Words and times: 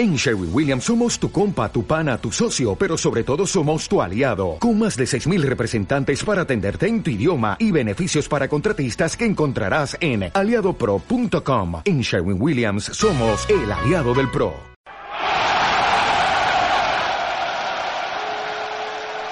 En 0.00 0.16
Sherwin 0.16 0.48
Williams 0.50 0.84
somos 0.84 1.18
tu 1.18 1.30
compa, 1.30 1.70
tu 1.70 1.84
pana, 1.84 2.16
tu 2.16 2.32
socio, 2.32 2.74
pero 2.74 2.96
sobre 2.96 3.22
todo 3.22 3.46
somos 3.46 3.86
tu 3.86 4.00
aliado, 4.00 4.56
con 4.58 4.78
más 4.78 4.96
de 4.96 5.04
6.000 5.04 5.42
representantes 5.42 6.24
para 6.24 6.40
atenderte 6.40 6.86
en 6.86 7.02
tu 7.02 7.10
idioma 7.10 7.58
y 7.58 7.70
beneficios 7.70 8.26
para 8.26 8.48
contratistas 8.48 9.14
que 9.14 9.26
encontrarás 9.26 9.98
en 10.00 10.30
aliadopro.com. 10.32 11.82
En 11.84 12.00
Sherwin 12.00 12.40
Williams 12.40 12.84
somos 12.84 13.46
el 13.50 13.70
aliado 13.70 14.14
del 14.14 14.30
PRO. 14.30 14.54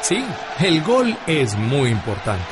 Sí, 0.03 0.23
el 0.61 0.82
gol 0.82 1.16
es 1.27 1.57
muy 1.57 1.89
importante. 1.89 2.45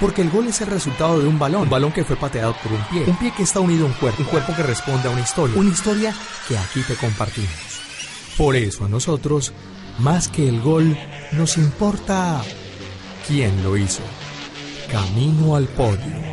Porque 0.00 0.22
el 0.22 0.30
gol 0.30 0.48
es 0.48 0.60
el 0.60 0.66
resultado 0.66 1.20
de 1.20 1.28
un 1.28 1.38
balón, 1.38 1.62
un 1.62 1.70
balón 1.70 1.92
que 1.92 2.04
fue 2.04 2.16
pateado 2.16 2.54
por 2.62 2.72
un 2.72 2.82
pie, 2.90 3.04
un 3.06 3.16
pie 3.16 3.32
que 3.36 3.44
está 3.44 3.60
unido 3.60 3.84
a 3.84 3.88
un 3.88 3.94
cuerpo, 3.94 4.22
un 4.22 4.28
cuerpo 4.28 4.52
que 4.56 4.62
responde 4.64 5.08
a 5.08 5.10
una 5.12 5.20
historia, 5.20 5.56
una 5.56 5.70
historia 5.70 6.14
que 6.48 6.58
aquí 6.58 6.80
te 6.82 6.94
compartimos. 6.94 7.50
Por 8.36 8.56
eso 8.56 8.84
a 8.84 8.88
nosotros, 8.88 9.52
más 9.98 10.28
que 10.28 10.48
el 10.48 10.60
gol, 10.60 10.96
nos 11.32 11.56
importa 11.56 12.42
quién 13.26 13.62
lo 13.62 13.76
hizo. 13.76 14.02
Camino 14.90 15.56
al 15.56 15.66
podio. 15.66 16.24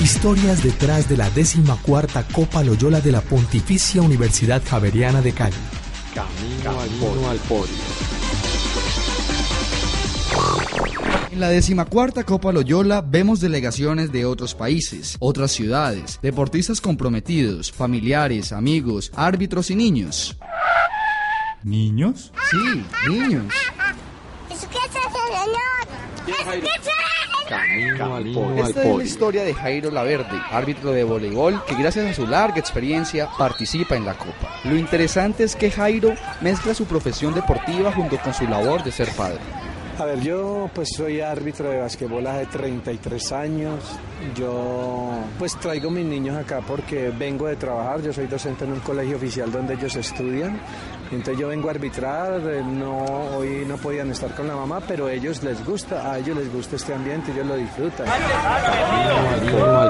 Historias 0.00 0.62
detrás 0.62 1.08
de 1.08 1.16
la 1.18 1.28
décima 1.30 1.76
cuarta 1.82 2.26
Copa 2.26 2.62
Loyola 2.62 3.00
de 3.00 3.12
la 3.12 3.20
Pontificia 3.20 4.00
Universidad 4.00 4.62
Javeriana 4.66 5.20
de 5.20 5.32
Cali. 5.32 5.56
Camino, 6.14 7.28
al 7.28 7.38
podio. 7.40 8.09
En 11.30 11.38
la 11.38 11.48
decimacuarta 11.48 12.24
Copa 12.24 12.50
Loyola 12.50 13.04
vemos 13.06 13.40
delegaciones 13.40 14.10
de 14.10 14.24
otros 14.24 14.56
países, 14.56 15.16
otras 15.20 15.52
ciudades, 15.52 16.18
deportistas 16.20 16.80
comprometidos, 16.80 17.70
familiares, 17.70 18.50
amigos, 18.52 19.12
árbitros 19.14 19.70
y 19.70 19.76
niños. 19.76 20.36
¿Niños? 21.62 22.32
Sí, 22.50 22.84
niños. 23.08 23.44
Camino 27.48 28.16
al 28.16 28.24
podio. 28.32 28.66
Esta 28.66 28.82
es 28.82 28.96
la 28.96 29.04
historia 29.04 29.44
de 29.44 29.54
Jairo 29.54 29.92
Laverde, 29.92 30.36
árbitro 30.50 30.90
de 30.90 31.04
voleibol 31.04 31.64
que 31.64 31.76
gracias 31.76 32.06
a 32.06 32.14
su 32.14 32.26
larga 32.26 32.58
experiencia 32.58 33.28
participa 33.38 33.94
en 33.94 34.04
la 34.04 34.14
Copa. 34.14 34.50
Lo 34.64 34.76
interesante 34.76 35.44
es 35.44 35.54
que 35.54 35.70
Jairo 35.70 36.12
mezcla 36.40 36.74
su 36.74 36.86
profesión 36.86 37.34
deportiva 37.34 37.92
junto 37.92 38.18
con 38.18 38.34
su 38.34 38.48
labor 38.48 38.82
de 38.82 38.90
ser 38.90 39.08
padre. 39.10 39.38
A 40.00 40.06
ver, 40.06 40.22
yo 40.22 40.70
pues 40.74 40.88
soy 40.96 41.20
árbitro 41.20 41.68
de 41.68 41.78
basquetbol 41.78 42.26
hace 42.26 42.46
33 42.46 43.32
años. 43.32 43.84
Yo 44.34 45.10
pues 45.38 45.54
traigo 45.60 45.90
mis 45.90 46.06
niños 46.06 46.38
acá 46.38 46.62
porque 46.66 47.10
vengo 47.10 47.46
de 47.46 47.56
trabajar. 47.56 48.00
Yo 48.00 48.10
soy 48.10 48.26
docente 48.26 48.64
en 48.64 48.72
un 48.72 48.80
colegio 48.80 49.18
oficial 49.18 49.52
donde 49.52 49.74
ellos 49.74 49.94
estudian. 49.96 50.58
Entonces 51.12 51.38
yo 51.40 51.48
vengo 51.48 51.68
a 51.68 51.72
arbitrar. 51.72 52.40
eh, 52.46 52.62
No, 52.64 52.98
hoy 53.36 53.64
no 53.66 53.76
podían 53.76 54.10
estar 54.12 54.32
con 54.34 54.46
la 54.46 54.54
mamá, 54.54 54.80
pero 54.86 55.06
a 55.06 55.12
ellos 55.12 55.42
les 55.42 55.64
gusta. 55.66 56.12
A 56.12 56.18
ellos 56.18 56.36
les 56.36 56.52
gusta 56.52 56.76
este 56.76 56.94
ambiente, 56.94 57.32
ellos 57.32 57.46
lo 57.46 57.56
disfrutan. 57.56 58.06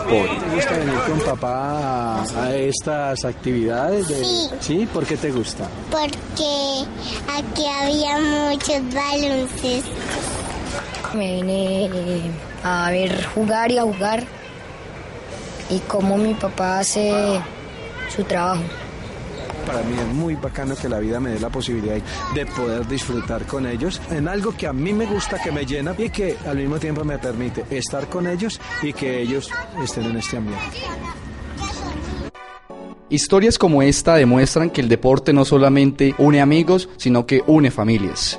¿Te 0.08 0.54
gusta 0.54 0.76
venir 0.78 0.98
con 1.06 1.20
papá 1.20 2.20
a, 2.20 2.22
a 2.44 2.54
estas 2.54 3.24
actividades? 3.24 4.08
de- 4.08 4.24
Sí. 4.24 4.50
¿Sí? 4.60 4.88
¿Por 4.92 5.04
qué 5.06 5.16
te 5.16 5.30
gusta? 5.30 5.64
porque 5.90 6.84
aquí 7.28 7.66
había 7.66 8.18
muchos 8.18 8.94
balones. 8.94 9.84
Me 11.14 11.34
vine 11.34 11.84
eh, 11.86 12.30
a 12.64 12.90
ver 12.90 13.24
jugar 13.34 13.70
y 13.72 13.78
a 13.78 13.82
jugar 13.82 14.24
y 15.68 15.78
cómo 15.80 16.16
mi 16.16 16.34
papá 16.34 16.78
hace 16.80 17.40
su 18.14 18.22
trabajo. 18.24 18.62
Para 19.66 19.82
mí 19.82 19.96
es 19.98 20.14
muy 20.14 20.34
bacano 20.34 20.74
que 20.74 20.88
la 20.88 20.98
vida 20.98 21.20
me 21.20 21.30
dé 21.30 21.40
la 21.40 21.50
posibilidad 21.50 21.96
de 22.34 22.46
poder 22.46 22.86
disfrutar 22.86 23.46
con 23.46 23.66
ellos 23.66 24.00
en 24.10 24.28
algo 24.28 24.56
que 24.56 24.66
a 24.66 24.72
mí 24.72 24.92
me 24.92 25.06
gusta, 25.06 25.40
que 25.42 25.52
me 25.52 25.64
llena 25.64 25.94
y 25.96 26.10
que 26.10 26.36
al 26.46 26.56
mismo 26.56 26.78
tiempo 26.78 27.04
me 27.04 27.18
permite 27.18 27.64
estar 27.70 28.08
con 28.08 28.26
ellos 28.26 28.60
y 28.82 28.92
que 28.92 29.20
ellos 29.20 29.50
estén 29.82 30.04
en 30.04 30.16
este 30.16 30.36
ambiente. 30.36 30.78
Historias 33.08 33.58
como 33.58 33.82
esta 33.82 34.14
demuestran 34.14 34.70
que 34.70 34.80
el 34.80 34.88
deporte 34.88 35.32
no 35.32 35.44
solamente 35.44 36.14
une 36.18 36.40
amigos, 36.40 36.88
sino 36.96 37.26
que 37.26 37.42
une 37.46 37.72
familias. 37.72 38.38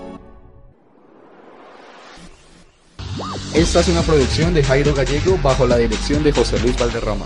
Esta 3.53 3.81
es 3.81 3.89
una 3.89 4.01
producción 4.01 4.53
de 4.53 4.63
Jairo 4.63 4.93
Gallego 4.93 5.37
bajo 5.43 5.67
la 5.67 5.75
dirección 5.75 6.23
de 6.23 6.31
José 6.31 6.57
Luis 6.59 6.79
Valderrama. 6.79 7.25